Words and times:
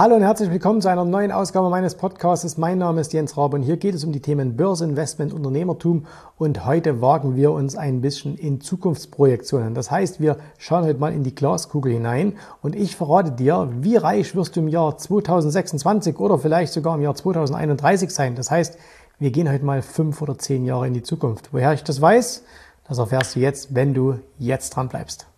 Hallo 0.00 0.14
und 0.14 0.22
herzlich 0.22 0.50
willkommen 0.50 0.80
zu 0.80 0.88
einer 0.88 1.04
neuen 1.04 1.30
Ausgabe 1.30 1.68
meines 1.68 1.94
Podcasts. 1.94 2.56
Mein 2.56 2.78
Name 2.78 3.02
ist 3.02 3.12
Jens 3.12 3.36
Rabe 3.36 3.56
und 3.56 3.62
hier 3.62 3.76
geht 3.76 3.94
es 3.94 4.02
um 4.02 4.12
die 4.12 4.22
Themen 4.22 4.56
Börse, 4.56 4.82
Investment, 4.86 5.34
Unternehmertum 5.34 6.06
und 6.38 6.64
heute 6.64 7.02
wagen 7.02 7.36
wir 7.36 7.50
uns 7.50 7.76
ein 7.76 8.00
bisschen 8.00 8.38
in 8.38 8.62
Zukunftsprojektionen. 8.62 9.74
Das 9.74 9.90
heißt, 9.90 10.18
wir 10.18 10.38
schauen 10.56 10.86
heute 10.86 10.98
mal 10.98 11.12
in 11.12 11.22
die 11.22 11.34
Glaskugel 11.34 11.92
hinein 11.92 12.38
und 12.62 12.76
ich 12.76 12.96
verrate 12.96 13.32
dir, 13.32 13.68
wie 13.80 13.96
reich 13.96 14.34
wirst 14.34 14.56
du 14.56 14.60
im 14.60 14.68
Jahr 14.68 14.96
2026 14.96 16.18
oder 16.18 16.38
vielleicht 16.38 16.72
sogar 16.72 16.94
im 16.94 17.02
Jahr 17.02 17.14
2031 17.14 18.08
sein. 18.08 18.36
Das 18.36 18.50
heißt, 18.50 18.78
wir 19.18 19.30
gehen 19.30 19.52
heute 19.52 19.66
mal 19.66 19.82
fünf 19.82 20.22
oder 20.22 20.38
zehn 20.38 20.64
Jahre 20.64 20.86
in 20.86 20.94
die 20.94 21.02
Zukunft. 21.02 21.50
Woher 21.52 21.74
ich 21.74 21.84
das 21.84 22.00
weiß, 22.00 22.42
das 22.88 22.96
erfährst 22.96 23.36
du 23.36 23.40
jetzt, 23.40 23.74
wenn 23.74 23.92
du 23.92 24.14
jetzt 24.38 24.70
dran 24.70 24.88
bleibst. 24.88 25.29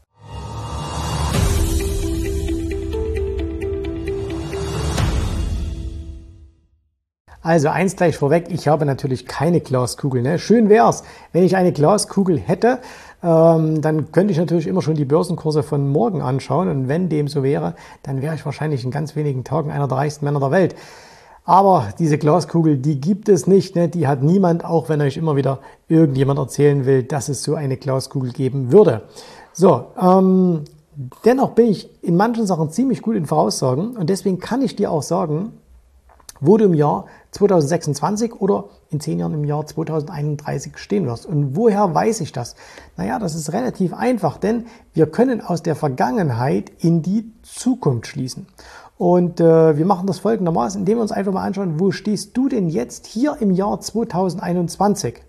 Also 7.42 7.70
eins 7.70 7.96
gleich 7.96 8.16
vorweg, 8.16 8.46
ich 8.50 8.68
habe 8.68 8.86
natürlich 8.86 9.26
keine 9.26 9.60
Glaskugel. 9.60 10.22
Ne? 10.22 10.38
Schön 10.38 10.68
wäre 10.68 10.88
es, 10.88 11.02
wenn 11.32 11.42
ich 11.42 11.56
eine 11.56 11.72
Glaskugel 11.72 12.38
hätte, 12.38 12.78
ähm, 13.20 13.82
dann 13.82 14.12
könnte 14.12 14.30
ich 14.30 14.38
natürlich 14.38 14.68
immer 14.68 14.80
schon 14.80 14.94
die 14.94 15.04
Börsenkurse 15.04 15.64
von 15.64 15.90
morgen 15.90 16.22
anschauen. 16.22 16.68
Und 16.68 16.86
wenn 16.86 17.08
dem 17.08 17.26
so 17.26 17.42
wäre, 17.42 17.74
dann 18.04 18.22
wäre 18.22 18.36
ich 18.36 18.44
wahrscheinlich 18.46 18.84
in 18.84 18.92
ganz 18.92 19.16
wenigen 19.16 19.42
Tagen 19.42 19.72
einer 19.72 19.88
der 19.88 19.98
reichsten 19.98 20.24
Männer 20.24 20.38
der 20.38 20.52
Welt. 20.52 20.76
Aber 21.44 21.88
diese 21.98 22.16
Glaskugel, 22.16 22.78
die 22.78 23.00
gibt 23.00 23.28
es 23.28 23.48
nicht. 23.48 23.74
Ne? 23.74 23.88
Die 23.88 24.06
hat 24.06 24.22
niemand, 24.22 24.64
auch 24.64 24.88
wenn 24.88 25.00
euch 25.00 25.16
immer 25.16 25.34
wieder 25.34 25.58
irgendjemand 25.88 26.38
erzählen 26.38 26.86
will, 26.86 27.02
dass 27.02 27.28
es 27.28 27.42
so 27.42 27.56
eine 27.56 27.76
Glaskugel 27.76 28.30
geben 28.30 28.70
würde. 28.70 29.02
So, 29.52 29.86
ähm, 30.00 30.62
dennoch 31.24 31.50
bin 31.50 31.66
ich 31.66 31.90
in 32.02 32.16
manchen 32.16 32.46
Sachen 32.46 32.70
ziemlich 32.70 33.02
gut 33.02 33.16
in 33.16 33.26
Voraussagen. 33.26 33.96
Und 33.96 34.08
deswegen 34.08 34.38
kann 34.38 34.62
ich 34.62 34.76
dir 34.76 34.92
auch 34.92 35.02
sagen, 35.02 35.54
wo 36.42 36.58
du 36.58 36.64
im 36.66 36.74
Jahr 36.74 37.06
2026 37.30 38.40
oder 38.40 38.66
in 38.90 39.00
zehn 39.00 39.18
Jahren 39.18 39.32
im 39.32 39.44
Jahr 39.44 39.64
2031 39.64 40.76
stehen 40.76 41.06
wirst. 41.06 41.24
Und 41.24 41.56
woher 41.56 41.94
weiß 41.94 42.20
ich 42.20 42.32
das? 42.32 42.56
Naja, 42.98 43.18
das 43.18 43.34
ist 43.34 43.52
relativ 43.52 43.94
einfach, 43.94 44.36
denn 44.36 44.66
wir 44.92 45.06
können 45.06 45.40
aus 45.40 45.62
der 45.62 45.76
Vergangenheit 45.76 46.70
in 46.80 47.00
die 47.00 47.32
Zukunft 47.42 48.08
schließen. 48.08 48.46
Und 48.98 49.40
äh, 49.40 49.78
wir 49.78 49.86
machen 49.86 50.06
das 50.06 50.18
folgendermaßen, 50.18 50.80
indem 50.80 50.98
wir 50.98 51.02
uns 51.02 51.12
einfach 51.12 51.32
mal 51.32 51.44
anschauen, 51.44 51.80
wo 51.80 51.90
stehst 51.90 52.36
du 52.36 52.48
denn 52.48 52.68
jetzt 52.68 53.06
hier 53.06 53.36
im 53.40 53.52
Jahr 53.52 53.80
2021? 53.80 55.22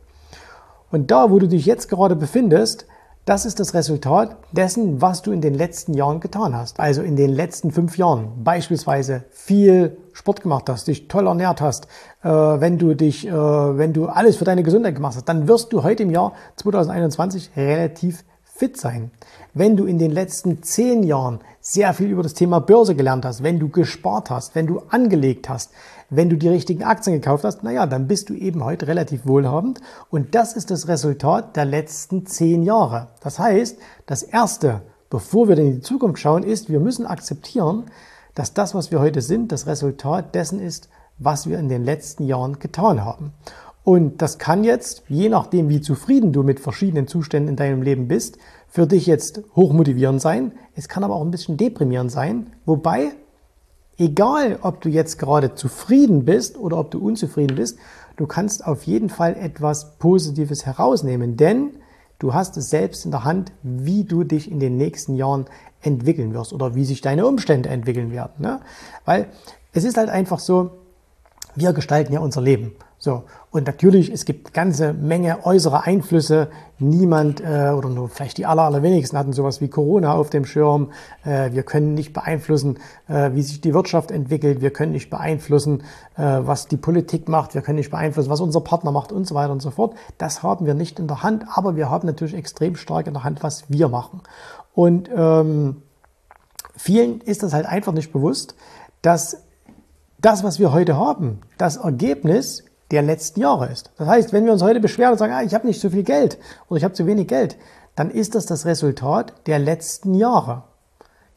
Und 0.92 1.10
da, 1.10 1.32
wo 1.32 1.40
du 1.40 1.48
dich 1.48 1.66
jetzt 1.66 1.90
gerade 1.90 2.16
befindest, 2.16 2.86
das 3.26 3.46
ist 3.46 3.60
das 3.60 3.74
Resultat 3.74 4.36
dessen, 4.52 5.02
was 5.02 5.22
du 5.22 5.32
in 5.32 5.40
den 5.40 5.54
letzten 5.54 5.94
Jahren 5.94 6.20
getan 6.20 6.56
hast. 6.56 6.80
Also 6.80 7.02
in 7.02 7.16
den 7.16 7.32
letzten 7.32 7.72
fünf 7.72 7.98
Jahren. 7.98 8.44
Beispielsweise 8.44 9.24
viel 9.32 9.98
Sport 10.12 10.42
gemacht 10.42 10.70
hast, 10.70 10.88
dich 10.88 11.08
toll 11.08 11.28
ernährt 11.28 11.62
hast, 11.62 11.88
äh, 12.24 12.30
wenn 12.30 12.78
du 12.78 12.94
dich, 12.96 13.26
äh, 13.26 13.32
wenn 13.32 13.94
du 13.94 14.08
alles 14.08 14.36
für 14.36 14.46
deine 14.46 14.64
Gesundheit 14.64 14.96
gemacht 14.96 15.16
hast, 15.16 15.30
dann 15.30 15.48
wirst 15.48 15.72
du 15.72 15.84
heute 15.84 16.04
im 16.04 16.12
Jahr 16.12 16.34
2021 16.58 17.52
relativ 17.56 18.26
fit 18.56 18.80
sein. 18.80 19.12
Wenn 19.54 19.76
du 19.76 19.86
in 19.86 19.98
den 19.98 20.12
letzten 20.12 20.62
zehn 20.62 21.04
Jahren 21.04 21.40
sehr 21.60 21.94
viel 21.94 22.12
über 22.12 22.24
das 22.24 22.36
Thema 22.36 22.60
Börse 22.60 22.96
gelernt 22.96 23.26
hast, 23.26 23.42
wenn 23.42 23.60
du 23.60 23.70
gespart 23.70 24.30
hast, 24.30 24.54
wenn 24.54 24.68
du 24.68 24.82
angelegt 24.90 25.50
hast, 25.50 25.72
wenn 26.10 26.30
du 26.30 26.38
die 26.38 26.50
richtigen 26.50 26.84
Aktien 26.84 27.16
gekauft 27.16 27.44
hast, 27.44 27.64
naja, 27.64 27.88
dann 27.88 28.08
bist 28.08 28.30
du 28.30 28.36
eben 28.36 28.64
heute 28.64 28.88
relativ 28.88 29.26
wohlhabend. 29.26 29.82
Und 30.12 30.36
das 30.36 30.54
ist 30.54 30.70
das 30.70 30.88
Resultat 30.88 31.56
der 31.56 31.66
letzten 31.66 32.28
zehn 32.28 32.62
Jahre. 32.62 33.08
Das 33.22 33.40
heißt, 33.40 33.80
das 34.06 34.22
Erste, 34.22 34.82
bevor 35.10 35.48
wir 35.48 35.58
in 35.58 35.76
die 35.76 35.82
Zukunft 35.82 36.22
schauen, 36.22 36.44
ist, 36.44 36.70
wir 36.70 36.80
müssen 36.80 37.08
akzeptieren, 37.08 37.86
dass 38.36 38.54
das, 38.54 38.76
was 38.76 38.92
wir 38.92 39.00
heute 39.00 39.22
sind, 39.22 39.52
das 39.52 39.66
Resultat 39.66 40.36
dessen 40.36 40.60
ist, 40.60 40.90
was 41.18 41.48
wir 41.48 41.58
in 41.58 41.70
den 41.70 41.84
letzten 41.84 42.26
Jahren 42.26 42.60
getan 42.60 43.04
haben. 43.04 43.34
Und 43.84 44.22
das 44.22 44.38
kann 44.38 44.64
jetzt, 44.64 45.04
je 45.10 45.28
nachdem, 45.30 45.68
wie 45.70 45.82
zufrieden 45.82 46.32
du 46.32 46.44
mit 46.44 46.60
verschiedenen 46.60 47.08
Zuständen 47.08 47.50
in 47.50 47.56
deinem 47.58 47.82
Leben 47.82 48.08
bist, 48.08 48.38
für 48.70 48.88
dich 48.88 49.06
jetzt 49.06 49.42
hochmotivierend 49.56 50.22
sein. 50.22 50.54
Es 50.76 50.88
kann 50.88 51.04
aber 51.04 51.16
auch 51.16 51.22
ein 51.22 51.32
bisschen 51.32 51.58
deprimierend 51.58 52.12
sein. 52.12 52.54
Wobei 52.66 53.12
Egal, 53.98 54.58
ob 54.64 54.82
du 54.82 54.90
jetzt 54.90 55.20
gerade 55.20 55.54
zufrieden 55.54 56.26
bist 56.26 56.58
oder 56.58 56.78
ob 56.78 56.90
du 56.90 57.00
unzufrieden 57.00 57.56
bist, 57.56 57.78
du 58.16 58.26
kannst 58.26 58.66
auf 58.66 58.84
jeden 58.84 59.10
Fall 59.10 59.36
etwas 59.36 59.98
Positives 60.00 60.66
herausnehmen, 60.66 61.38
denn 61.38 61.74
du 62.18 62.34
hast 62.34 62.58
es 62.58 62.72
selbst 62.72 63.06
in 63.06 63.12
der 63.12 63.24
Hand, 63.24 63.52
wie 63.62 64.04
du 64.04 64.24
dich 64.24 64.50
in 64.50 64.60
den 64.60 64.78
nächsten 64.78 65.16
Jahren 65.16 65.46
entwickeln 65.82 66.34
wirst 66.34 66.54
oder 66.54 66.74
wie 66.74 66.86
sich 66.86 67.02
deine 67.02 67.28
Umstände 67.28 67.70
entwickeln 67.70 68.12
werden. 68.12 68.34
Ne? 68.40 68.62
Weil 69.06 69.28
es 69.74 69.84
ist 69.84 69.98
halt 69.98 70.10
einfach 70.10 70.40
so, 70.40 70.72
wir 71.54 71.74
gestalten 71.74 72.14
ja 72.14 72.20
unser 72.20 72.42
Leben. 72.42 72.72
So, 73.04 73.24
und 73.52 73.68
natürlich, 73.68 74.10
es 74.14 74.24
gibt 74.24 74.54
ganze 74.54 74.94
Menge 74.94 75.46
äußere 75.46 75.84
Einflüsse. 75.84 76.48
Niemand 76.80 77.42
äh, 77.42 77.72
oder 77.76 77.90
nur 77.90 78.08
vielleicht 78.08 78.38
die 78.38 78.46
aller, 78.46 78.62
allerwenigsten 78.62 79.20
hatten 79.20 79.34
sowas 79.34 79.60
wie 79.60 79.68
Corona 79.68 80.14
auf 80.14 80.30
dem 80.30 80.46
Schirm. 80.46 80.94
Äh, 81.26 81.52
wir 81.52 81.64
können 81.64 81.96
nicht 81.96 82.14
beeinflussen, 82.14 82.80
äh, 83.10 83.32
wie 83.34 83.42
sich 83.42 83.60
die 83.60 83.74
Wirtschaft 83.74 84.10
entwickelt. 84.10 84.62
Wir 84.62 84.72
können 84.72 84.94
nicht 84.94 85.10
beeinflussen, 85.10 85.84
äh, 86.16 86.22
was 86.22 86.70
die 86.70 86.78
Politik 86.78 87.28
macht. 87.28 87.56
Wir 87.56 87.62
können 87.62 87.76
nicht 87.76 87.92
beeinflussen, 87.92 88.30
was 88.30 88.40
unser 88.40 88.62
Partner 88.62 88.94
macht 88.94 89.12
und 89.12 89.28
so 89.28 89.36
weiter 89.36 89.52
und 89.52 89.62
so 89.62 89.72
fort. 89.72 89.96
Das 90.18 90.42
haben 90.42 90.66
wir 90.66 90.74
nicht 90.74 90.98
in 90.98 91.08
der 91.08 91.24
Hand, 91.24 91.44
aber 91.54 91.76
wir 91.76 91.90
haben 91.90 92.08
natürlich 92.08 92.36
extrem 92.36 92.78
stark 92.78 93.08
in 93.08 93.14
der 93.16 93.26
Hand, 93.26 93.44
was 93.44 93.66
wir 93.68 93.90
machen. 93.90 94.22
Und 94.74 95.10
ähm, 95.14 95.82
vielen 96.74 97.20
ist 97.20 97.44
das 97.44 97.52
halt 97.52 97.66
einfach 97.66 97.92
nicht 97.92 98.14
bewusst, 98.14 98.56
dass 99.02 99.44
das, 100.22 100.46
was 100.46 100.58
wir 100.58 100.72
heute 100.72 100.96
haben, 100.96 101.42
das 101.58 101.76
Ergebnis 101.76 102.64
der 102.92 103.02
letzten 103.02 103.40
Jahre 103.40 103.72
ist. 103.72 103.92
Das 103.98 104.08
heißt, 104.08 104.34
wenn 104.34 104.46
wir 104.46 104.52
uns 104.52 104.62
heute 104.62 104.80
beschweren 104.80 105.14
und 105.14 105.18
sagen, 105.18 105.34
ah, 105.34 105.44
ich 105.44 105.54
habe 105.54 105.68
nicht 105.68 105.82
so 105.82 105.90
viel 105.90 106.04
Geld 106.04 106.38
oder 106.68 106.78
ich 106.78 106.84
habe 106.84 106.94
zu 106.94 107.08
wenig 107.08 107.28
Geld, 107.28 107.58
dann 107.96 108.10
ist 108.10 108.36
das 108.36 108.46
das 108.46 108.66
Resultat 108.66 109.34
der 109.48 109.60
letzten 109.60 110.14
Jahre. 110.14 110.64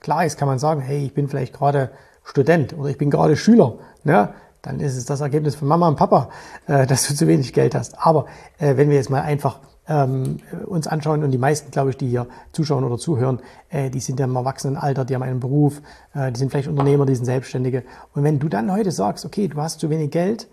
Klar, 0.00 0.24
jetzt 0.24 0.38
kann 0.38 0.48
man 0.48 0.58
sagen, 0.58 0.80
hey, 0.80 1.04
ich 1.04 1.14
bin 1.14 1.28
vielleicht 1.28 1.54
gerade 1.54 1.90
Student 2.24 2.76
oder 2.78 2.90
ich 2.90 2.98
bin 2.98 3.10
gerade 3.10 3.36
Schüler. 3.36 3.74
Ne? 4.04 4.30
Dann 4.62 4.80
ist 4.80 4.96
es 4.96 5.04
das 5.04 5.20
Ergebnis 5.20 5.54
von 5.54 5.68
Mama 5.68 5.88
und 5.88 5.96
Papa, 5.96 6.28
äh, 6.66 6.86
dass 6.86 7.06
du 7.06 7.14
zu 7.14 7.28
wenig 7.28 7.52
Geld 7.52 7.74
hast. 7.74 7.96
Aber 7.98 8.26
äh, 8.58 8.76
wenn 8.76 8.90
wir 8.90 8.96
jetzt 8.96 9.10
mal 9.10 9.22
einfach 9.22 9.60
ähm, 9.88 10.38
uns 10.66 10.88
anschauen 10.88 11.22
und 11.22 11.30
die 11.30 11.38
meisten, 11.38 11.70
glaube 11.70 11.90
ich, 11.90 11.96
die 11.96 12.08
hier 12.08 12.26
zuschauen 12.52 12.82
oder 12.82 12.98
zuhören, 12.98 13.40
äh, 13.68 13.90
die 13.90 14.00
sind 14.00 14.18
ja 14.18 14.26
im 14.26 14.34
Erwachsenenalter, 14.34 15.04
die 15.04 15.14
haben 15.14 15.22
einen 15.22 15.40
Beruf, 15.40 15.80
die 16.14 16.38
sind 16.38 16.50
vielleicht 16.50 16.68
Unternehmer, 16.68 17.06
die 17.06 17.14
sind 17.14 17.26
Selbstständige. 17.26 17.84
Und 18.14 18.24
wenn 18.24 18.38
du 18.38 18.48
dann 18.48 18.72
heute 18.72 18.90
sagst, 18.90 19.24
okay, 19.24 19.48
du 19.48 19.60
hast 19.60 19.78
zu 19.78 19.90
wenig 19.90 20.10
Geld, 20.10 20.48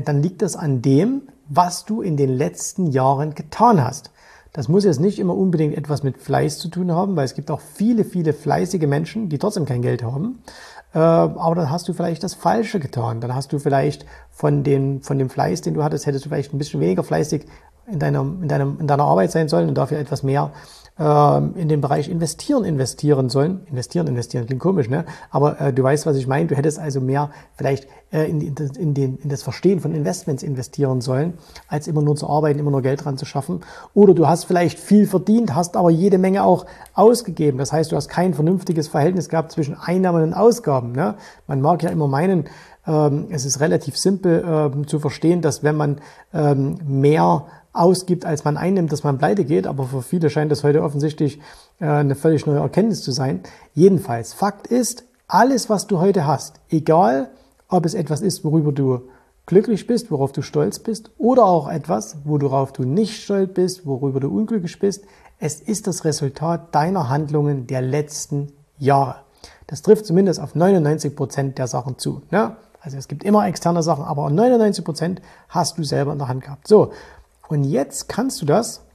dann 0.00 0.22
liegt 0.22 0.42
das 0.42 0.56
an 0.56 0.82
dem, 0.82 1.22
was 1.48 1.84
du 1.84 2.02
in 2.02 2.16
den 2.16 2.30
letzten 2.30 2.86
Jahren 2.86 3.34
getan 3.34 3.82
hast. 3.84 4.10
Das 4.52 4.68
muss 4.68 4.84
jetzt 4.84 5.00
nicht 5.00 5.18
immer 5.18 5.36
unbedingt 5.36 5.76
etwas 5.76 6.02
mit 6.02 6.18
Fleiß 6.18 6.58
zu 6.58 6.68
tun 6.68 6.92
haben, 6.92 7.16
weil 7.16 7.24
es 7.24 7.34
gibt 7.34 7.50
auch 7.50 7.60
viele, 7.60 8.04
viele 8.04 8.32
fleißige 8.32 8.86
Menschen, 8.86 9.28
die 9.28 9.38
trotzdem 9.38 9.64
kein 9.64 9.80
Geld 9.80 10.02
haben. 10.02 10.42
Äh, 10.94 10.98
aber 10.98 11.54
dann 11.54 11.70
hast 11.70 11.88
du 11.88 11.94
vielleicht 11.94 12.22
das 12.22 12.34
Falsche 12.34 12.78
getan. 12.78 13.20
Dann 13.20 13.34
hast 13.34 13.52
du 13.52 13.58
vielleicht 13.58 14.04
von, 14.30 14.62
den, 14.62 15.00
von 15.02 15.18
dem 15.18 15.30
Fleiß, 15.30 15.62
den 15.62 15.74
du 15.74 15.82
hattest, 15.82 16.06
hättest 16.06 16.26
du 16.26 16.28
vielleicht 16.28 16.52
ein 16.52 16.58
bisschen 16.58 16.80
weniger 16.80 17.02
fleißig 17.02 17.46
in 17.86 17.98
deiner, 17.98 18.20
in, 18.20 18.48
deinem, 18.48 18.78
in 18.78 18.86
deiner 18.86 19.04
Arbeit 19.04 19.30
sein 19.30 19.48
sollen 19.48 19.68
und 19.68 19.74
dafür 19.74 19.98
etwas 19.98 20.22
mehr 20.22 20.44
ähm, 20.44 20.50
in 20.98 21.68
den 21.68 21.80
Bereich 21.80 22.10
investieren 22.10 22.64
investieren 22.64 23.30
sollen. 23.30 23.66
Investieren, 23.70 24.06
investieren 24.06 24.46
klingt 24.46 24.60
komisch, 24.60 24.90
ne? 24.90 25.06
Aber 25.30 25.60
äh, 25.60 25.72
du 25.72 25.82
weißt, 25.82 26.04
was 26.04 26.16
ich 26.16 26.26
meine. 26.26 26.46
Du 26.46 26.54
hättest 26.54 26.78
also 26.78 27.00
mehr 27.00 27.30
vielleicht 27.56 27.88
äh, 28.12 28.28
in, 28.28 28.40
in, 28.40 28.54
in, 28.78 28.94
den, 28.94 29.16
in 29.16 29.30
das 29.30 29.42
Verstehen 29.42 29.80
von 29.80 29.94
Investments 29.94 30.42
investieren 30.42 31.00
sollen, 31.00 31.34
als 31.66 31.88
immer 31.88 32.02
nur 32.02 32.14
zu 32.14 32.28
arbeiten, 32.28 32.58
immer 32.58 32.70
nur 32.70 32.82
Geld 32.82 33.04
dran 33.04 33.16
zu 33.16 33.24
schaffen. 33.24 33.60
Oder 33.94 34.12
du 34.12 34.28
hast 34.28 34.44
vielleicht 34.44 34.78
viel 34.78 35.06
verdient, 35.06 35.54
hast 35.54 35.76
aber 35.76 35.90
jede 35.90 36.18
Menge 36.18 36.44
auch 36.44 36.66
ausgegeben. 36.94 37.58
Das 37.58 37.72
heißt, 37.72 37.90
du 37.90 37.96
hast 37.96 38.08
kein 38.08 38.34
vernünftiges 38.34 38.88
Verhältnis 38.88 39.30
gehabt 39.30 39.52
zwischen 39.52 39.74
Einnahmen 39.74 40.22
und 40.22 40.34
Ausgaben. 40.34 40.92
Ne? 40.92 41.14
Man 41.46 41.62
mag 41.62 41.82
ja 41.82 41.90
immer 41.90 42.06
meinen, 42.06 42.44
ähm, 42.86 43.28
es 43.30 43.44
ist 43.44 43.60
relativ 43.60 43.96
simpel 43.96 44.44
ähm, 44.46 44.86
zu 44.86 44.98
verstehen, 44.98 45.40
dass 45.40 45.62
wenn 45.62 45.76
man 45.76 46.00
ähm, 46.34 46.78
mehr 46.86 47.46
ausgibt, 47.72 48.24
als 48.24 48.44
man 48.44 48.56
einnimmt, 48.56 48.92
dass 48.92 49.04
man 49.04 49.18
pleite 49.18 49.44
geht. 49.44 49.66
Aber 49.66 49.84
für 49.84 50.02
viele 50.02 50.30
scheint 50.30 50.52
das 50.52 50.64
heute 50.64 50.82
offensichtlich 50.82 51.40
äh, 51.80 51.86
eine 51.86 52.14
völlig 52.14 52.46
neue 52.46 52.60
Erkenntnis 52.60 53.02
zu 53.02 53.12
sein. 53.12 53.40
Jedenfalls, 53.74 54.32
Fakt 54.32 54.66
ist, 54.66 55.04
alles, 55.28 55.70
was 55.70 55.86
du 55.86 55.98
heute 55.98 56.26
hast, 56.26 56.60
egal 56.68 57.30
ob 57.68 57.86
es 57.86 57.94
etwas 57.94 58.20
ist, 58.20 58.44
worüber 58.44 58.72
du 58.72 59.00
glücklich 59.46 59.86
bist, 59.86 60.10
worauf 60.10 60.32
du 60.32 60.42
stolz 60.42 60.78
bist, 60.78 61.10
oder 61.18 61.44
auch 61.46 61.68
etwas, 61.68 62.18
worauf 62.24 62.72
du 62.72 62.84
nicht 62.84 63.22
stolz 63.22 63.54
bist, 63.54 63.86
worüber 63.86 64.20
du 64.20 64.28
unglücklich 64.28 64.78
bist, 64.78 65.04
es 65.38 65.60
ist 65.60 65.86
das 65.86 66.04
Resultat 66.04 66.74
deiner 66.74 67.08
Handlungen 67.08 67.66
der 67.66 67.82
letzten 67.82 68.52
Jahre. 68.78 69.16
Das 69.66 69.82
trifft 69.82 70.06
zumindest 70.06 70.38
auf 70.38 70.54
99 70.54 71.16
Prozent 71.16 71.58
der 71.58 71.66
Sachen 71.66 71.98
zu. 71.98 72.22
Ne? 72.30 72.56
Also 72.80 72.98
es 72.98 73.08
gibt 73.08 73.24
immer 73.24 73.46
externe 73.46 73.82
Sachen, 73.82 74.04
aber 74.04 74.28
99 74.28 74.84
Prozent 74.84 75.22
hast 75.48 75.78
du 75.78 75.82
selber 75.82 76.12
in 76.12 76.18
der 76.18 76.28
Hand 76.28 76.44
gehabt. 76.44 76.68
So, 76.68 76.92
und 77.52 77.64
jetzt 77.64 78.08
kannst 78.08 78.40
du 78.40 78.46
das 78.46 78.86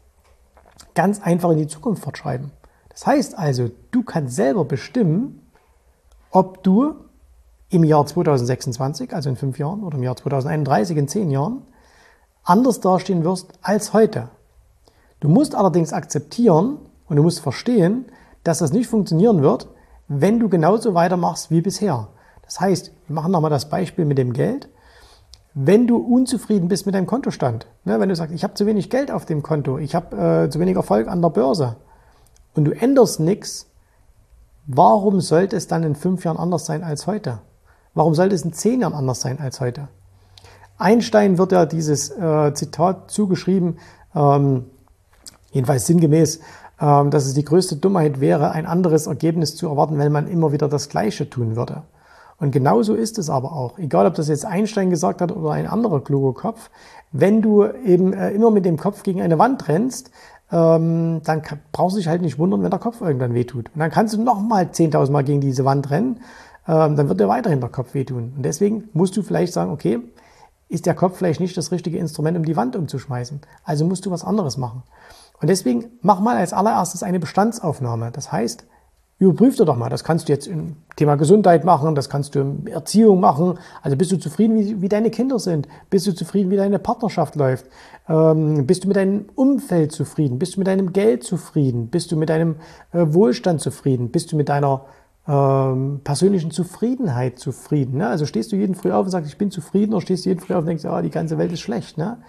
ganz 0.96 1.22
einfach 1.22 1.52
in 1.52 1.58
die 1.58 1.68
Zukunft 1.68 2.04
fortschreiben. 2.04 2.52
Das 2.90 3.06
heißt 3.06 3.38
also, 3.38 3.70
du 3.92 4.04
kannst 4.04 4.36
selber 4.36 4.66
bestimmen, 4.66 5.48
ob 6.32 6.64
du 6.64 6.96
im 7.70 7.84
Jahr 7.84 8.06
2026, 8.06 9.14
also 9.14 9.30
in 9.30 9.36
fünf 9.36 9.60
Jahren, 9.60 9.84
oder 9.84 9.98
im 9.98 10.04
Jahr 10.04 10.16
2031, 10.16 10.98
in 10.98 11.08
zehn 11.08 11.30
Jahren, 11.30 11.64
anders 12.44 12.80
dastehen 12.80 13.24
wirst 13.24 13.54
als 13.62 13.94
heute. 13.94 14.30
Du 15.20 15.30
musst 15.30 15.54
allerdings 15.54 15.94
akzeptieren 15.94 16.80
und 17.08 17.16
du 17.16 17.24
musst 17.24 17.42
verstehen, 17.42 18.06
dass 18.44 18.60
das 18.60 18.72
nicht 18.72 18.88
funktionieren 18.88 19.42
wird, 19.42 19.68
wenn 20.08 20.40
du 20.40 20.48
genauso 20.48 20.94
weitermachst 20.94 21.52
wie 21.52 21.62
bisher. 21.62 22.08
Das 22.44 22.60
heißt, 22.60 22.92
wir 23.08 23.14
machen 23.14 23.32
nochmal 23.32 23.52
das 23.52 23.70
Beispiel 23.70 24.06
mit 24.06 24.18
dem 24.18 24.32
Geld. 24.32 24.70
Wenn 25.60 25.88
du 25.88 25.98
unzufrieden 25.98 26.68
bist 26.68 26.86
mit 26.86 26.94
deinem 26.94 27.08
Kontostand, 27.08 27.66
ne, 27.84 28.00
wenn 28.00 28.10
du 28.10 28.16
sagst, 28.16 28.32
ich 28.36 28.44
habe 28.44 28.54
zu 28.54 28.68
wenig 28.68 28.92
Geld 28.92 29.10
auf 29.10 29.26
dem 29.26 29.42
Konto, 29.42 29.80
ich 29.80 29.96
habe 29.96 30.46
äh, 30.46 30.50
zu 30.52 30.60
wenig 30.60 30.76
Erfolg 30.76 31.08
an 31.08 31.20
der 31.20 31.32
Börse 31.32 31.78
und 32.54 32.66
du 32.66 32.80
änderst 32.80 33.20
nichts, 33.20 33.66
warum 34.68 35.20
sollte 35.20 35.56
es 35.56 35.66
dann 35.66 35.82
in 35.82 35.96
fünf 35.96 36.24
Jahren 36.26 36.38
anders 36.38 36.68
sein 36.68 36.84
als 36.84 37.08
heute? 37.08 37.40
Warum 37.96 38.14
sollte 38.14 38.36
es 38.36 38.44
in 38.44 38.54
zehn 38.54 38.82
Jahren 38.82 38.94
anders 38.94 39.22
sein 39.22 39.40
als 39.40 39.60
heute? 39.60 39.88
Einstein 40.78 41.40
wird 41.40 41.52
ja 41.52 41.66
dieses 41.66 42.12
äh, 42.12 42.54
Zitat 42.54 43.10
zugeschrieben, 43.10 43.80
ähm, 44.14 44.66
jedenfalls 45.54 45.88
sinngemäß, 45.88 46.40
ähm, 46.80 47.10
dass 47.10 47.26
es 47.26 47.34
die 47.34 47.46
größte 47.46 47.78
Dummheit 47.78 48.20
wäre, 48.20 48.52
ein 48.52 48.68
anderes 48.68 49.08
Ergebnis 49.08 49.56
zu 49.56 49.68
erwarten, 49.68 49.98
wenn 49.98 50.12
man 50.12 50.28
immer 50.28 50.52
wieder 50.52 50.68
das 50.68 50.88
Gleiche 50.88 51.32
tun 51.32 51.56
würde. 51.56 51.82
Und 52.40 52.52
genauso 52.52 52.94
ist 52.94 53.18
es 53.18 53.30
aber 53.30 53.54
auch. 53.54 53.80
Egal, 53.80 54.06
ob 54.06 54.14
das 54.14 54.28
jetzt 54.28 54.46
Einstein 54.46 54.90
gesagt 54.90 55.22
hat 55.22 55.32
oder 55.32 55.52
ein 55.52 55.68
anderer 55.68 56.04
kluger 56.04 56.40
Kopf. 56.40 56.70
Wenn 57.12 57.42
du 57.42 57.66
eben 57.66 58.14
äh, 58.14 58.32
immer 58.32 58.52
mit 58.52 58.66
dem 58.66 58.78
Kopf 58.78 59.04
gegen 59.04 59.22
eine 59.22 59.40
Wand 59.40 59.68
rennst, 59.68 60.12
ähm, 60.52 61.22
dann 61.24 61.42
brauchst 61.72 61.96
du 61.96 62.00
dich 62.00 62.08
halt 62.08 62.22
nicht 62.22 62.38
wundern, 62.38 62.64
wenn 62.64 62.70
der 62.70 62.80
Kopf 62.80 63.02
irgendwann 63.02 63.34
wehtut. 63.34 63.70
Und 63.74 63.80
dann 63.80 63.92
kannst 63.92 64.14
du 64.14 64.22
nochmal 64.22 64.66
10.000 64.66 65.12
Mal 65.12 65.24
gegen 65.24 65.42
diese 65.42 65.66
Wand 65.66 65.90
rennen, 65.90 66.22
ähm, 66.68 66.96
dann 66.96 67.10
wird 67.10 67.20
dir 67.20 67.28
weiterhin 67.28 67.60
der 67.60 67.70
Kopf 67.70 67.94
wehtun. 67.94 68.34
Und 68.36 68.44
deswegen 68.44 68.90
musst 68.94 69.18
du 69.18 69.24
vielleicht 69.24 69.54
sagen, 69.54 69.72
okay, 69.72 70.00
ist 70.70 70.86
der 70.86 70.96
Kopf 70.96 71.18
vielleicht 71.18 71.40
nicht 71.40 71.56
das 71.58 71.72
richtige 71.72 71.98
Instrument, 71.98 72.38
um 72.38 72.46
die 72.46 72.58
Wand 72.58 72.76
umzuschmeißen. 72.76 73.42
Also 73.64 73.86
musst 73.86 74.06
du 74.06 74.12
was 74.12 74.24
anderes 74.24 74.58
machen. 74.58 74.84
Und 75.40 75.50
deswegen 75.50 75.86
mach 76.02 76.20
mal 76.20 76.36
als 76.36 76.54
allererstes 76.54 77.04
eine 77.04 77.20
Bestandsaufnahme. 77.20 78.12
Das 78.12 78.32
heißt, 78.32 78.66
überprüf 79.20 79.56
dir 79.56 79.66
doch 79.66 79.76
mal. 79.78 79.90
Das 79.90 80.04
kannst 80.04 80.28
du 80.28 80.34
jetzt 80.34 80.48
im 80.48 80.76
Thema 80.96 81.16
Gesundheit 81.16 81.66
machen, 81.66 81.96
das 81.96 82.10
kannst 82.10 82.36
du 82.36 82.40
in 82.40 82.68
Erziehung 82.68 83.20
machen. 83.20 83.58
Also 83.82 83.98
bist 83.98 84.12
du 84.12 84.18
zufrieden, 84.18 84.56
wie, 84.56 84.82
wie 84.82 84.90
deine 84.90 85.10
Kinder 85.10 85.40
sind? 85.40 85.68
Bist 85.90 86.06
du 86.08 86.14
zufrieden, 86.14 86.52
wie 86.52 86.56
deine 86.56 86.80
Partnerschaft 86.80 87.36
läuft? 87.36 87.66
Ähm, 88.08 88.68
bist 88.68 88.84
du 88.84 88.88
mit 88.88 88.98
deinem 88.98 89.26
Umfeld 89.36 89.92
zufrieden? 89.92 90.40
Bist 90.40 90.56
du 90.56 90.60
mit 90.60 90.68
deinem 90.68 90.94
Geld 90.94 91.24
zufrieden? 91.24 91.88
Bist 91.88 92.12
du 92.12 92.16
mit 92.16 92.30
deinem 92.30 92.58
äh, 92.94 93.06
Wohlstand 93.08 93.62
zufrieden? 93.62 94.10
Bist 94.10 94.32
du 94.32 94.36
mit 94.36 94.50
deiner 94.50 94.86
ähm, 95.28 96.02
persönlichen 96.04 96.52
Zufriedenheit 96.52 97.40
zufrieden? 97.40 97.98
Ne? 97.98 98.08
Also 98.08 98.26
stehst 98.28 98.52
du 98.52 98.56
jeden 98.56 98.76
Früh 98.76 98.92
auf 98.92 99.06
und 99.06 99.12
sagst, 99.12 99.30
ich 99.30 99.38
bin 99.38 99.50
zufrieden, 99.50 99.94
oder 99.94 100.02
stehst 100.02 100.26
du 100.26 100.30
jeden 100.30 100.42
Früh 100.42 100.54
auf 100.54 100.62
und 100.62 100.68
denkst, 100.68 100.86
oh, 100.86 101.02
die 101.02 101.10
ganze 101.10 101.38
Welt 101.40 101.52
ist 101.52 101.62
schlecht. 101.62 101.98
Ne? 101.98 102.20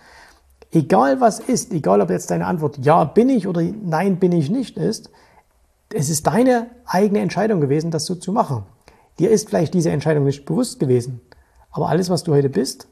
Egal 0.73 1.21
was 1.21 1.39
ist, 1.39 1.73
egal 1.73 2.01
ob 2.01 2.11
jetzt 2.11 2.31
deine 2.31 2.47
Antwort 2.47 2.79
ja 2.79 3.05
bin 3.05 3.29
ich 3.29 3.47
oder 3.47 3.63
nein 3.63 4.17
bin 4.17 4.33
ich 4.33 4.51
nicht 4.51 4.77
ist, 4.77 5.11
es 5.93 6.11
ist 6.11 6.27
deine 6.27 6.69
eigene 6.87 7.21
Entscheidung 7.21 7.61
gewesen, 7.61 7.91
das 7.91 8.05
so 8.05 8.15
zu 8.15 8.33
machen. 8.33 8.65
Dir 9.19 9.31
ist 9.31 9.49
vielleicht 9.49 9.75
diese 9.75 9.91
Entscheidung 9.91 10.25
nicht 10.25 10.45
bewusst 10.45 10.79
gewesen, 10.79 11.21
aber 11.71 11.89
alles, 11.89 12.11
was 12.11 12.23
du 12.23 12.33
heute 12.33 12.49
bist, 12.49 12.89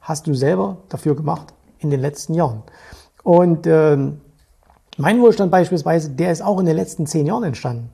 hast 0.00 0.26
du 0.26 0.34
selber 0.34 0.78
dafür 0.88 1.14
gemacht 1.14 1.54
in 1.78 1.90
den 1.90 2.00
letzten 2.00 2.34
Jahren. 2.34 2.62
Und 3.22 3.66
ähm, 3.66 4.20
mein 4.96 5.20
Wohlstand 5.20 5.50
beispielsweise, 5.50 6.10
der 6.10 6.32
ist 6.32 6.42
auch 6.42 6.58
in 6.58 6.66
den 6.66 6.76
letzten 6.76 7.06
zehn 7.06 7.26
Jahren 7.26 7.44
entstanden. 7.44 7.90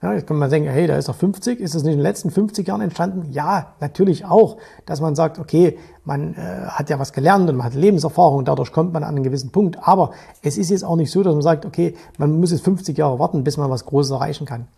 Ja, 0.00 0.12
jetzt 0.12 0.28
kann 0.28 0.36
man 0.36 0.48
denken, 0.48 0.68
hey, 0.70 0.86
da 0.86 0.96
ist 0.96 1.08
er 1.08 1.14
50, 1.14 1.58
ist 1.58 1.74
das 1.74 1.82
nicht 1.82 1.94
in 1.94 1.98
den 1.98 2.04
letzten 2.04 2.30
50 2.30 2.68
Jahren 2.68 2.82
entstanden? 2.82 3.32
Ja, 3.32 3.74
natürlich 3.80 4.24
auch, 4.24 4.58
dass 4.86 5.00
man 5.00 5.16
sagt, 5.16 5.40
okay, 5.40 5.76
man 6.04 6.34
äh, 6.34 6.66
hat 6.68 6.88
ja 6.88 7.00
was 7.00 7.12
gelernt 7.12 7.50
und 7.50 7.56
man 7.56 7.66
hat 7.66 7.74
Lebenserfahrung 7.74 8.38
und 8.38 8.46
dadurch 8.46 8.70
kommt 8.70 8.92
man 8.92 9.02
an 9.02 9.16
einen 9.16 9.24
gewissen 9.24 9.50
Punkt. 9.50 9.76
Aber 9.82 10.12
es 10.40 10.56
ist 10.56 10.70
jetzt 10.70 10.84
auch 10.84 10.94
nicht 10.94 11.10
so, 11.10 11.24
dass 11.24 11.34
man 11.34 11.42
sagt, 11.42 11.66
okay, 11.66 11.96
man 12.16 12.38
muss 12.38 12.52
jetzt 12.52 12.62
50 12.62 12.96
Jahre 12.96 13.18
warten, 13.18 13.42
bis 13.42 13.56
man 13.56 13.70
was 13.70 13.86
Großes 13.86 14.12
erreichen 14.12 14.46
kann. 14.46 14.68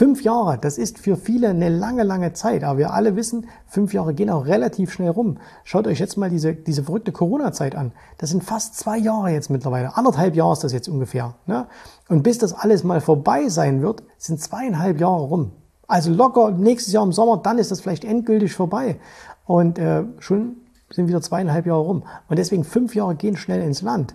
Fünf 0.00 0.22
Jahre, 0.22 0.56
das 0.56 0.78
ist 0.78 0.98
für 0.98 1.18
viele 1.18 1.50
eine 1.50 1.68
lange, 1.68 2.04
lange 2.04 2.32
Zeit. 2.32 2.64
Aber 2.64 2.78
wir 2.78 2.94
alle 2.94 3.16
wissen, 3.16 3.46
fünf 3.66 3.92
Jahre 3.92 4.14
gehen 4.14 4.30
auch 4.30 4.46
relativ 4.46 4.94
schnell 4.94 5.10
rum. 5.10 5.36
Schaut 5.62 5.86
euch 5.86 5.98
jetzt 5.98 6.16
mal 6.16 6.30
diese, 6.30 6.54
diese 6.54 6.84
verrückte 6.84 7.12
Corona-Zeit 7.12 7.76
an. 7.76 7.92
Das 8.16 8.30
sind 8.30 8.42
fast 8.42 8.78
zwei 8.78 8.96
Jahre 8.96 9.28
jetzt 9.28 9.50
mittlerweile. 9.50 9.98
Anderthalb 9.98 10.34
Jahre 10.34 10.54
ist 10.54 10.64
das 10.64 10.72
jetzt 10.72 10.88
ungefähr. 10.88 11.34
Ne? 11.44 11.66
Und 12.08 12.22
bis 12.22 12.38
das 12.38 12.54
alles 12.54 12.82
mal 12.82 13.02
vorbei 13.02 13.50
sein 13.50 13.82
wird, 13.82 14.02
sind 14.16 14.40
zweieinhalb 14.40 14.98
Jahre 14.98 15.20
rum. 15.20 15.52
Also 15.86 16.10
locker 16.10 16.50
nächstes 16.50 16.94
Jahr 16.94 17.04
im 17.04 17.12
Sommer, 17.12 17.36
dann 17.36 17.58
ist 17.58 17.70
das 17.70 17.82
vielleicht 17.82 18.06
endgültig 18.06 18.54
vorbei. 18.54 18.98
Und 19.44 19.78
äh, 19.78 20.04
schon 20.18 20.56
sind 20.88 21.08
wieder 21.08 21.20
zweieinhalb 21.20 21.66
Jahre 21.66 21.82
rum. 21.82 22.04
Und 22.30 22.38
deswegen 22.38 22.64
fünf 22.64 22.94
Jahre 22.94 23.16
gehen 23.16 23.36
schnell 23.36 23.60
ins 23.60 23.82
Land. 23.82 24.14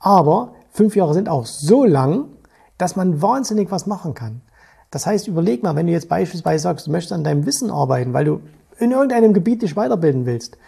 Aber 0.00 0.56
fünf 0.72 0.96
Jahre 0.96 1.14
sind 1.14 1.28
auch 1.28 1.46
so 1.46 1.84
lang, 1.84 2.24
dass 2.76 2.96
man 2.96 3.22
wahnsinnig 3.22 3.70
was 3.70 3.86
machen 3.86 4.14
kann. 4.14 4.40
Das 4.92 5.06
heißt, 5.06 5.26
überleg 5.26 5.62
mal, 5.62 5.74
wenn 5.74 5.86
du 5.86 5.92
jetzt 5.92 6.08
beispielsweise 6.08 6.62
sagst, 6.62 6.86
du 6.86 6.92
möchtest 6.92 7.14
an 7.14 7.24
deinem 7.24 7.46
Wissen 7.46 7.70
arbeiten, 7.70 8.12
weil 8.12 8.26
du 8.26 8.40
in 8.78 8.92
irgendeinem 8.92 9.32
Gebiet 9.32 9.62
dich 9.62 9.74
weiterbilden 9.74 10.26
willst. 10.26 10.58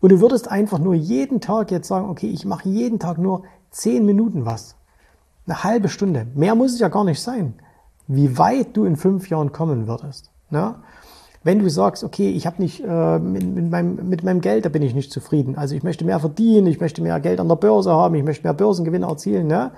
Und 0.00 0.12
du 0.12 0.20
würdest 0.20 0.50
einfach 0.50 0.78
nur 0.78 0.94
jeden 0.94 1.40
Tag 1.40 1.70
jetzt 1.70 1.88
sagen, 1.88 2.10
okay, 2.10 2.28
ich 2.28 2.44
mache 2.44 2.68
jeden 2.68 2.98
Tag 2.98 3.16
nur 3.16 3.44
zehn 3.70 4.04
Minuten 4.04 4.44
was. 4.44 4.76
Eine 5.46 5.64
halbe 5.64 5.88
Stunde. 5.88 6.26
Mehr 6.34 6.54
muss 6.54 6.74
es 6.74 6.78
ja 6.78 6.88
gar 6.88 7.04
nicht 7.04 7.22
sein. 7.22 7.54
Wie 8.06 8.36
weit 8.36 8.76
du 8.76 8.84
in 8.84 8.96
fünf 8.96 9.30
Jahren 9.30 9.52
kommen 9.52 9.88
würdest. 9.88 10.30
Ne? 10.50 10.74
Wenn 11.42 11.58
du 11.58 11.70
sagst, 11.70 12.04
okay, 12.04 12.30
ich 12.30 12.46
habe 12.46 12.60
nicht 12.60 12.84
äh, 12.86 13.18
mit, 13.18 13.46
mit, 13.46 13.70
meinem, 13.70 14.08
mit 14.10 14.22
meinem 14.24 14.42
Geld, 14.42 14.66
da 14.66 14.68
bin 14.68 14.82
ich 14.82 14.94
nicht 14.94 15.10
zufrieden. 15.10 15.56
Also 15.56 15.74
ich 15.74 15.82
möchte 15.82 16.04
mehr 16.04 16.20
verdienen, 16.20 16.66
ich 16.66 16.80
möchte 16.80 17.00
mehr 17.00 17.18
Geld 17.18 17.40
an 17.40 17.48
der 17.48 17.56
Börse 17.56 17.92
haben, 17.92 18.14
ich 18.14 18.24
möchte 18.24 18.44
mehr 18.44 18.52
Börsengewinne 18.52 19.06
erzielen. 19.06 19.46
Ne? 19.46 19.70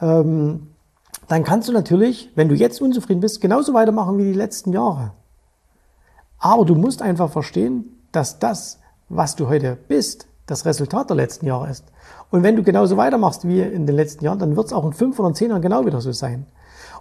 Ähm, 0.00 0.68
dann 1.28 1.44
kannst 1.44 1.68
du 1.68 1.72
natürlich, 1.72 2.30
wenn 2.34 2.48
du 2.48 2.54
jetzt 2.54 2.80
unzufrieden 2.80 3.20
bist, 3.20 3.40
genauso 3.40 3.74
weitermachen 3.74 4.18
wie 4.18 4.24
die 4.24 4.32
letzten 4.32 4.72
Jahre. 4.72 5.12
Aber 6.38 6.64
du 6.64 6.74
musst 6.74 7.02
einfach 7.02 7.30
verstehen, 7.30 7.96
dass 8.12 8.38
das, 8.38 8.78
was 9.08 9.36
du 9.36 9.48
heute 9.48 9.76
bist, 9.88 10.28
das 10.46 10.64
Resultat 10.64 11.10
der 11.10 11.16
letzten 11.16 11.46
Jahre 11.46 11.70
ist. 11.70 11.84
Und 12.30 12.42
wenn 12.42 12.56
du 12.56 12.62
genauso 12.62 12.96
weitermachst 12.96 13.46
wie 13.46 13.60
in 13.60 13.86
den 13.86 13.96
letzten 13.96 14.24
Jahren, 14.24 14.38
dann 14.38 14.56
wird 14.56 14.66
es 14.66 14.72
auch 14.72 14.84
in 14.84 14.92
fünf 14.92 15.18
oder 15.18 15.34
zehn 15.34 15.50
Jahren 15.50 15.62
genau 15.62 15.84
wieder 15.86 16.00
so 16.00 16.12
sein. 16.12 16.46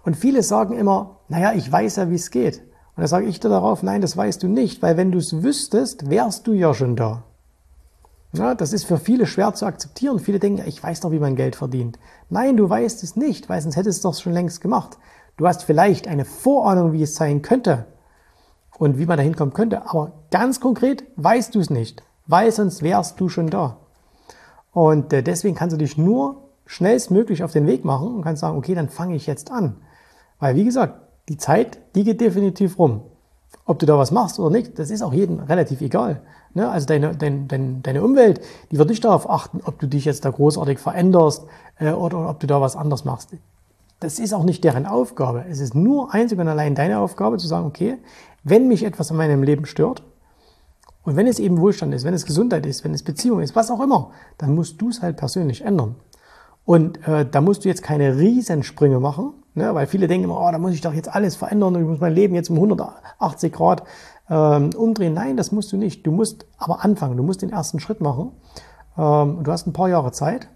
Und 0.04 0.16
viele 0.16 0.44
sagen 0.44 0.78
immer, 0.78 1.18
naja, 1.28 1.54
ich 1.54 1.72
weiß 1.72 1.98
ja, 1.98 2.10
wie 2.10 2.16
es 2.16 2.32
geht. 2.32 2.60
Und 2.96 3.02
da 3.02 3.08
sage 3.08 3.26
ich 3.26 3.40
dir 3.40 3.50
darauf, 3.50 3.84
nein, 3.84 4.02
das 4.02 4.16
weißt 4.16 4.42
du 4.42 4.48
nicht, 4.48 4.82
weil 4.82 4.98
wenn 4.98 5.12
du 5.12 5.18
es 5.18 5.44
wüsstest, 5.44 6.10
wärst 6.10 6.48
du 6.48 6.54
ja 6.54 6.74
schon 6.74 6.96
da. 6.96 7.24
Ja, 8.34 8.54
das 8.54 8.74
ist 8.74 8.86
für 8.86 8.98
viele 8.98 9.28
schwer 9.28 9.54
zu 9.54 9.66
akzeptieren. 9.66 10.20
Viele 10.20 10.40
denken, 10.40 10.64
ich 10.68 10.82
weiß 10.82 11.00
doch, 11.02 11.12
wie 11.12 11.20
man 11.20 11.36
Geld 11.36 11.56
verdient. 11.56 12.00
Nein, 12.30 12.58
du 12.58 12.70
weißt 12.70 13.04
es 13.04 13.16
nicht, 13.16 13.48
weil 13.50 13.62
sonst 13.62 13.78
hättest 13.78 14.04
du 14.04 14.10
es 14.10 14.18
doch 14.18 14.22
schon 14.22 14.34
längst 14.34 14.62
gemacht. 14.62 14.98
Du 15.38 15.48
hast 15.48 15.64
vielleicht 15.64 16.08
eine 16.08 16.26
Vorahnung, 16.26 16.94
wie 16.94 17.04
es 17.04 17.16
sein 17.16 17.42
könnte 17.42 17.86
und 18.78 18.98
wie 18.98 19.06
man 19.06 19.18
da 19.18 19.24
hinkommen 19.24 19.54
könnte, 19.54 19.90
aber 19.90 20.12
ganz 20.32 20.60
konkret 20.60 21.04
weißt 21.16 21.56
du 21.56 21.60
es 21.60 21.70
nicht, 21.70 22.04
weil 22.28 22.52
sonst 22.52 22.84
wärst 22.84 23.20
du 23.20 23.30
schon 23.30 23.50
da. 23.50 23.78
Und 24.72 25.14
äh, 25.14 25.24
deswegen 25.24 25.56
kannst 25.56 25.74
du 25.74 25.78
dich 25.78 25.98
nur 25.98 26.50
schnellstmöglich 26.66 27.44
auf 27.44 27.52
den 27.52 27.68
Weg 27.68 27.86
machen 27.86 28.16
und 28.16 28.24
kannst 28.24 28.42
sagen, 28.42 28.58
okay, 28.58 28.76
dann 28.76 28.90
fange 28.90 29.16
ich 29.16 29.28
jetzt 29.28 29.52
an. 29.52 29.78
Weil, 30.40 30.56
wie 30.56 30.66
gesagt, 30.66 31.02
die 31.30 31.38
Zeit, 31.38 31.80
die 31.96 32.04
geht 32.04 32.22
definitiv 32.22 32.78
rum. 32.78 33.02
Ob 33.66 33.80
du 33.80 33.86
da 33.86 33.98
was 33.98 34.12
machst 34.12 34.40
oder 34.40 34.50
nicht, 34.50 34.78
das 34.78 34.90
ist 34.90 35.02
auch 35.02 35.14
jedem 35.14 35.40
relativ 35.40 35.82
egal. 35.82 36.22
Ne? 36.56 36.68
Also 36.68 36.88
deine, 36.88 37.16
dein, 37.16 37.48
dein, 37.48 37.84
deine 37.84 38.04
Umwelt, 38.04 38.42
die 38.72 38.80
wird 38.80 38.90
nicht 38.90 39.06
darauf 39.06 39.30
achten, 39.30 39.62
ob 39.64 39.78
du 39.78 39.88
dich 39.88 40.06
jetzt 40.06 40.26
da 40.26 40.32
großartig 40.32 40.80
veränderst 40.80 41.46
äh, 41.80 41.92
oder 41.92 42.28
ob 42.30 42.40
du 42.40 42.48
da 42.48 42.60
was 42.62 42.76
anders 42.76 43.06
machst. 43.06 43.30
Das 44.00 44.20
ist 44.20 44.34
auch 44.34 44.44
nicht 44.44 44.64
deren 44.64 44.86
Aufgabe. 44.86 45.46
Es 45.50 45.60
ist 45.60 45.76
nur 45.76 46.14
einzig 46.14 46.40
und 46.40 46.48
allein 46.48 46.74
deine 46.74 47.00
Aufgabe 47.00 47.38
zu 47.38 47.48
sagen, 47.48 47.68
okay, 47.68 47.98
wenn 48.44 48.68
mich 48.68 48.84
etwas 48.84 49.12
in 49.12 49.18
meinem 49.18 49.44
Leben 49.44 49.66
stört, 49.66 50.02
und 51.06 51.16
wenn 51.16 51.28
es 51.28 51.38
eben 51.38 51.60
Wohlstand 51.60 51.94
ist, 51.94 52.04
wenn 52.04 52.16
es 52.16 52.26
Gesundheit 52.26 52.66
ist, 52.66 52.84
wenn 52.84 52.94
es 52.94 53.04
Beziehung 53.04 53.40
ist, 53.40 53.56
was 53.56 53.70
auch 53.70 53.80
immer, 53.80 54.10
dann 54.40 54.56
musst 54.56 54.82
du 54.82 54.90
es 54.90 55.04
halt 55.04 55.18
persönlich 55.18 55.62
ändern. 55.64 55.96
Und 56.66 57.08
äh, 57.08 57.30
da 57.30 57.42
musst 57.42 57.64
du 57.64 57.70
jetzt 57.70 57.84
keine 57.84 58.18
Riesensprünge 58.18 59.00
machen, 59.00 59.34
ne? 59.54 59.76
weil 59.76 59.86
viele 59.86 60.08
denken 60.08 60.26
immer, 60.26 60.42
oh, 60.42 60.52
da 60.52 60.58
muss 60.58 60.74
ich 60.74 60.82
doch 60.82 60.94
jetzt 60.94 61.14
alles 61.14 61.36
verändern 61.36 61.76
und 61.76 61.82
ich 61.84 61.88
muss 61.88 62.00
mein 62.00 62.16
Leben 62.16 62.34
jetzt 62.34 62.50
um 62.50 62.56
180 62.56 63.54
Grad 63.54 63.84
ähm, 64.30 64.72
umdrehen. 64.76 65.14
Nein, 65.14 65.38
das 65.38 65.52
musst 65.52 65.72
du 65.72 65.78
nicht. 65.78 66.06
Du 66.06 66.12
musst 66.12 66.46
aber 66.58 66.84
anfangen, 66.84 67.18
du 67.18 67.24
musst 67.24 67.42
den 67.42 67.52
ersten 67.52 67.80
Schritt 67.80 68.02
machen. 68.02 68.32
Ähm, 68.98 69.44
du 69.44 69.52
hast 69.52 69.68
ein 69.68 69.74
paar 69.74 69.90
Jahre 69.90 70.12
Zeit, 70.12 70.48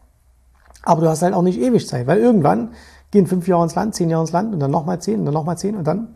aber 0.83 1.01
du 1.01 1.09
hast 1.09 1.21
halt 1.21 1.33
auch 1.33 1.41
nicht 1.41 1.59
ewig 1.59 1.87
Zeit, 1.87 2.07
weil 2.07 2.19
irgendwann 2.19 2.71
gehen 3.11 3.27
fünf 3.27 3.47
Jahre 3.47 3.63
ins 3.63 3.75
Land, 3.75 3.95
zehn 3.95 4.09
Jahre 4.09 4.23
ins 4.23 4.31
Land 4.31 4.53
und 4.53 4.59
dann 4.59 4.71
nochmal 4.71 5.01
zehn 5.01 5.19
und 5.19 5.25
dann 5.25 5.33
nochmal 5.33 5.57
zehn 5.57 5.75
und 5.75 5.85
dann 5.85 6.09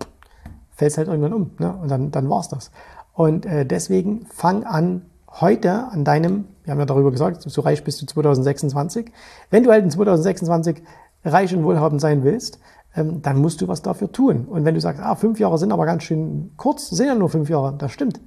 fällt 0.72 0.92
es 0.92 0.98
halt 0.98 1.08
irgendwann 1.08 1.34
um. 1.34 1.52
Ne? 1.60 1.74
Und 1.82 1.90
dann, 1.90 2.12
dann 2.12 2.30
war's 2.30 2.50
das. 2.50 2.72
Und 3.14 3.46
äh, 3.46 3.66
deswegen 3.66 4.26
fang 4.26 4.64
an, 4.64 5.04
heute 5.30 5.88
an 5.90 6.04
deinem, 6.04 6.46
wir 6.64 6.72
haben 6.72 6.80
ja 6.80 6.86
darüber 6.86 7.12
gesagt, 7.12 7.42
so 7.42 7.62
reich 7.62 7.84
bist 7.84 8.02
du 8.02 8.06
2026. 8.06 9.12
Wenn 9.50 9.64
du 9.64 9.72
halt 9.72 9.84
in 9.84 9.92
2026 9.92 10.84
reich 11.26 11.56
und 11.56 11.64
wohlhabend 11.64 12.02
sein 12.02 12.24
willst, 12.24 12.60
dann 12.96 13.42
musst 13.42 13.62
du 13.62 13.68
was 13.68 13.82
dafür 13.82 14.12
tun. 14.12 14.46
Und 14.46 14.66
wenn 14.66 14.76
du 14.76 14.82
sagst, 14.82 15.02
ah, 15.02 15.16
fünf 15.16 15.40
Jahre 15.40 15.58
sind 15.58 15.72
aber 15.72 15.86
ganz 15.86 16.04
schön 16.04 16.52
kurz, 16.58 16.90
sind 16.90 17.08
ja 17.08 17.16
nur 17.16 17.30
fünf 17.30 17.50
Jahre, 17.50 17.76
das 17.78 17.92
stimmt, 17.92 18.22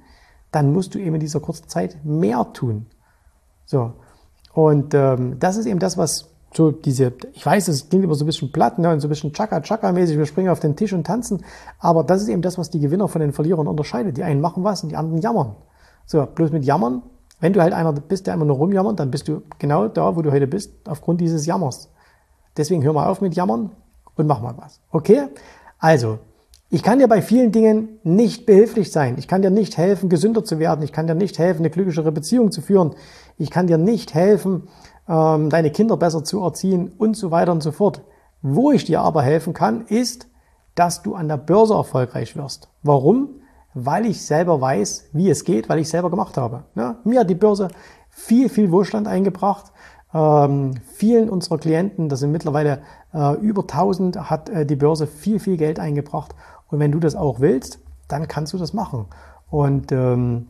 dann 0.51 0.73
musst 0.73 0.93
du 0.93 0.99
eben 0.99 1.15
in 1.15 1.21
dieser 1.21 1.39
kurzen 1.39 1.69
Zeit 1.69 1.97
mehr 2.03 2.51
tun. 2.53 2.87
So. 3.65 3.93
Und 4.53 4.93
ähm, 4.93 5.37
das 5.39 5.57
ist 5.57 5.67
eben 5.67 5.79
das, 5.79 5.97
was 5.97 6.29
so 6.53 6.71
diese, 6.71 7.13
ich 7.33 7.45
weiß, 7.45 7.65
das 7.65 7.89
klingt 7.89 8.03
immer 8.03 8.15
so 8.15 8.23
ein 8.23 8.27
bisschen 8.27 8.51
platt 8.51 8.79
ne, 8.79 8.91
und 8.91 8.99
so 8.99 9.07
ein 9.07 9.09
bisschen 9.09 9.33
Chaka-Chaka-mäßig, 9.33 10.17
wir 10.17 10.25
springen 10.25 10.49
auf 10.49 10.59
den 10.59 10.75
Tisch 10.75 10.93
und 10.93 11.05
tanzen, 11.05 11.43
aber 11.79 12.03
das 12.03 12.21
ist 12.21 12.29
eben 12.29 12.41
das, 12.41 12.57
was 12.57 12.69
die 12.69 12.79
Gewinner 12.79 13.07
von 13.07 13.21
den 13.21 13.33
Verlierern 13.33 13.67
unterscheidet. 13.67 14.17
Die 14.17 14.23
einen 14.23 14.41
machen 14.41 14.63
was 14.63 14.83
und 14.83 14.89
die 14.89 14.95
anderen 14.95 15.21
jammern. 15.21 15.55
So, 16.05 16.25
bloß 16.25 16.51
mit 16.51 16.65
Jammern, 16.65 17.03
wenn 17.39 17.53
du 17.53 17.61
halt 17.61 17.73
einer 17.73 17.93
bist, 17.93 18.27
der 18.27 18.33
immer 18.33 18.45
nur 18.45 18.57
rumjammert, 18.57 18.99
dann 18.99 19.11
bist 19.11 19.27
du 19.27 19.43
genau 19.59 19.87
da, 19.87 20.15
wo 20.15 20.21
du 20.21 20.31
heute 20.31 20.47
bist, 20.47 20.71
aufgrund 20.87 21.21
dieses 21.21 21.45
Jammers. 21.45 21.89
Deswegen 22.55 22.83
hör 22.83 22.93
mal 22.93 23.07
auf 23.07 23.21
mit 23.21 23.35
Jammern 23.35 23.71
und 24.17 24.27
mach 24.27 24.41
mal 24.41 24.55
was. 24.57 24.81
Okay? 24.91 25.27
Also, 25.79 26.19
ich 26.69 26.83
kann 26.83 26.99
dir 26.99 27.07
bei 27.07 27.21
vielen 27.21 27.53
Dingen 27.53 27.99
nicht 28.03 28.45
behilflich 28.45 28.91
sein. 28.91 29.15
Ich 29.17 29.29
kann 29.29 29.41
dir 29.41 29.51
nicht 29.51 29.77
helfen, 29.77 30.09
gesünder 30.09 30.43
zu 30.43 30.59
werden. 30.59 30.83
Ich 30.83 30.91
kann 30.91 31.07
dir 31.07 31.15
nicht 31.15 31.39
helfen, 31.39 31.61
eine 31.61 31.69
glücklichere 31.69 32.11
Beziehung 32.11 32.51
zu 32.51 32.61
führen. 32.61 32.93
Ich 33.37 33.51
kann 33.51 33.67
dir 33.67 33.77
nicht 33.77 34.13
helfen, 34.13 34.67
ähm, 35.07 35.49
deine 35.49 35.71
Kinder 35.71 35.95
besser 35.95 36.25
zu 36.25 36.43
erziehen 36.43 36.91
und 36.97 37.15
so 37.15 37.31
weiter 37.31 37.53
und 37.53 37.63
so 37.63 37.71
fort. 37.71 38.01
Wo 38.41 38.71
ich 38.71 38.83
dir 38.83 39.01
aber 39.01 39.21
helfen 39.21 39.53
kann, 39.53 39.85
ist, 39.87 40.27
dass 40.75 41.03
du 41.03 41.15
an 41.15 41.29
der 41.29 41.37
Börse 41.37 41.73
erfolgreich 41.73 42.35
wirst. 42.35 42.69
Warum? 42.83 43.41
Weil 43.73 44.05
ich 44.05 44.25
selber 44.25 44.59
weiß, 44.59 45.09
wie 45.13 45.29
es 45.29 45.43
geht, 45.43 45.69
weil 45.69 45.79
ich 45.79 45.87
selber 45.87 46.09
gemacht 46.09 46.35
habe. 46.37 46.65
Ja, 46.75 46.97
mir 47.05 47.21
hat 47.21 47.29
die 47.29 47.35
Börse 47.35 47.69
viel, 48.09 48.49
viel 48.49 48.71
Wohlstand 48.71 49.07
eingebracht. 49.07 49.71
Ähm, 50.13 50.75
vielen 50.93 51.29
unserer 51.29 51.57
Klienten, 51.57 52.09
das 52.09 52.19
sind 52.19 52.31
mittlerweile 52.31 52.81
äh, 53.13 53.35
über 53.39 53.61
1000, 53.63 54.29
hat 54.29 54.49
äh, 54.49 54.65
die 54.65 54.75
Börse 54.75 55.07
viel, 55.07 55.39
viel 55.39 55.57
Geld 55.57 55.79
eingebracht. 55.79 56.33
Und 56.69 56.79
wenn 56.79 56.91
du 56.91 56.99
das 56.99 57.15
auch 57.15 57.39
willst, 57.39 57.79
dann 58.07 58.27
kannst 58.27 58.53
du 58.53 58.57
das 58.57 58.73
machen. 58.73 59.05
Und 59.49 59.91
ähm, 59.91 60.47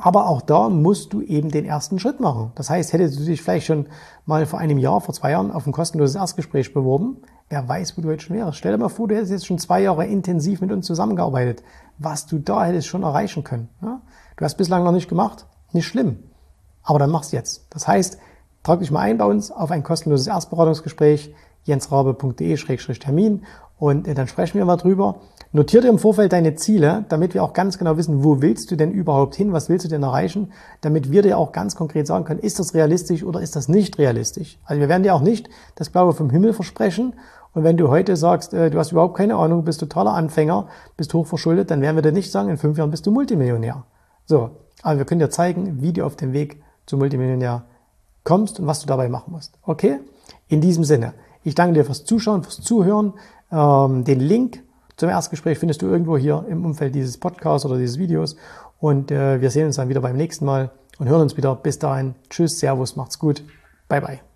aber 0.00 0.28
auch 0.28 0.42
da 0.42 0.68
musst 0.68 1.12
du 1.12 1.22
eben 1.22 1.50
den 1.50 1.64
ersten 1.64 1.98
Schritt 1.98 2.20
machen. 2.20 2.52
Das 2.54 2.70
heißt, 2.70 2.92
hättest 2.92 3.18
du 3.18 3.24
dich 3.24 3.42
vielleicht 3.42 3.66
schon 3.66 3.88
mal 4.26 4.46
vor 4.46 4.60
einem 4.60 4.78
Jahr, 4.78 5.00
vor 5.00 5.12
zwei 5.12 5.32
Jahren 5.32 5.50
auf 5.50 5.66
ein 5.66 5.72
kostenloses 5.72 6.14
Erstgespräch 6.14 6.72
beworben, 6.72 7.16
wer 7.48 7.68
weiß, 7.68 7.98
wo 7.98 8.02
du 8.02 8.10
jetzt 8.10 8.22
schon 8.22 8.36
wärst. 8.36 8.58
Stell 8.58 8.70
dir 8.70 8.78
mal 8.78 8.90
vor, 8.90 9.08
du 9.08 9.16
hättest 9.16 9.32
jetzt 9.32 9.46
schon 9.46 9.58
zwei 9.58 9.82
Jahre 9.82 10.06
intensiv 10.06 10.60
mit 10.60 10.70
uns 10.70 10.86
zusammengearbeitet, 10.86 11.64
was 11.98 12.26
du 12.26 12.38
da 12.38 12.64
hättest 12.64 12.86
schon 12.86 13.02
erreichen 13.02 13.42
können. 13.42 13.68
Ja? 13.82 14.00
Du 14.36 14.44
hast 14.44 14.54
bislang 14.56 14.84
noch 14.84 14.92
nicht 14.92 15.08
gemacht, 15.08 15.46
nicht 15.72 15.86
schlimm. 15.86 16.18
Aber 16.84 17.00
dann 17.00 17.10
mach's 17.10 17.32
jetzt. 17.32 17.66
Das 17.70 17.88
heißt, 17.88 18.18
trag 18.62 18.80
dich 18.80 18.90
mal 18.90 19.00
ein 19.00 19.18
bei 19.18 19.24
uns 19.24 19.50
auf 19.50 19.70
ein 19.70 19.82
kostenloses 19.82 20.26
Erstberatungsgespräch 20.26 21.34
jensrabe.de-termin 21.64 23.44
und 23.78 24.08
äh, 24.08 24.14
dann 24.14 24.26
sprechen 24.26 24.58
wir 24.58 24.64
mal 24.64 24.76
drüber. 24.76 25.16
Notiere 25.52 25.84
dir 25.84 25.88
im 25.88 25.98
Vorfeld 25.98 26.32
deine 26.32 26.56
Ziele, 26.56 27.04
damit 27.08 27.32
wir 27.32 27.42
auch 27.42 27.52
ganz 27.52 27.78
genau 27.78 27.96
wissen, 27.96 28.22
wo 28.22 28.42
willst 28.42 28.70
du 28.70 28.76
denn 28.76 28.92
überhaupt 28.92 29.34
hin, 29.34 29.52
was 29.52 29.68
willst 29.68 29.86
du 29.86 29.88
denn 29.88 30.02
erreichen, 30.02 30.52
damit 30.80 31.10
wir 31.10 31.22
dir 31.22 31.38
auch 31.38 31.52
ganz 31.52 31.74
konkret 31.74 32.06
sagen 32.06 32.24
können, 32.24 32.40
ist 32.40 32.58
das 32.58 32.74
realistisch 32.74 33.24
oder 33.24 33.40
ist 33.40 33.56
das 33.56 33.68
nicht 33.68 33.98
realistisch. 33.98 34.58
Also 34.64 34.80
wir 34.80 34.88
werden 34.88 35.04
dir 35.04 35.14
auch 35.14 35.22
nicht 35.22 35.48
das 35.74 35.90
Blaue 35.90 36.12
vom 36.12 36.30
Himmel 36.30 36.52
versprechen 36.52 37.14
und 37.52 37.64
wenn 37.64 37.76
du 37.76 37.88
heute 37.88 38.16
sagst, 38.16 38.52
äh, 38.52 38.70
du 38.70 38.78
hast 38.78 38.92
überhaupt 38.92 39.16
keine 39.16 39.36
Ahnung, 39.36 39.64
bist 39.64 39.80
totaler 39.80 40.12
Anfänger, 40.12 40.68
bist 40.96 41.14
hochverschuldet, 41.14 41.70
dann 41.70 41.80
werden 41.80 41.96
wir 41.96 42.02
dir 42.02 42.12
nicht 42.12 42.30
sagen, 42.30 42.50
in 42.50 42.58
fünf 42.58 42.78
Jahren 42.78 42.90
bist 42.90 43.06
du 43.06 43.10
Multimillionär. 43.10 43.84
So, 44.26 44.50
aber 44.82 44.98
wir 44.98 45.04
können 45.04 45.20
dir 45.20 45.30
zeigen, 45.30 45.80
wie 45.80 45.92
du 45.92 46.04
auf 46.04 46.16
dem 46.16 46.32
Weg 46.32 46.62
zum 46.86 46.98
Multimillionär 46.98 47.64
kommst 48.28 48.60
und 48.60 48.66
was 48.66 48.80
du 48.80 48.86
dabei 48.86 49.08
machen 49.08 49.32
musst. 49.32 49.58
Okay? 49.62 50.00
In 50.48 50.60
diesem 50.60 50.84
Sinne, 50.84 51.14
ich 51.44 51.54
danke 51.54 51.74
dir 51.74 51.84
fürs 51.84 52.04
Zuschauen, 52.04 52.42
fürs 52.42 52.60
Zuhören. 52.60 53.14
Ähm, 53.50 54.04
den 54.04 54.20
Link 54.20 54.62
zum 54.96 55.08
Erstgespräch 55.08 55.58
findest 55.58 55.80
du 55.80 55.86
irgendwo 55.86 56.18
hier 56.18 56.44
im 56.48 56.64
Umfeld 56.64 56.94
dieses 56.94 57.18
Podcasts 57.18 57.64
oder 57.64 57.78
dieses 57.78 57.98
Videos. 57.98 58.36
Und 58.78 59.10
äh, 59.10 59.40
wir 59.40 59.50
sehen 59.50 59.66
uns 59.66 59.76
dann 59.76 59.88
wieder 59.88 60.02
beim 60.02 60.16
nächsten 60.16 60.44
Mal 60.44 60.70
und 60.98 61.08
hören 61.08 61.22
uns 61.22 61.36
wieder. 61.36 61.56
Bis 61.56 61.78
dahin. 61.78 62.14
Tschüss, 62.28 62.58
Servus, 62.58 62.96
macht's 62.96 63.18
gut. 63.18 63.42
Bye, 63.88 64.02
bye. 64.02 64.27